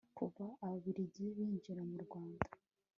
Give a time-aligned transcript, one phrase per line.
[0.17, 2.45] kuva ababiligi binjira mu rwanda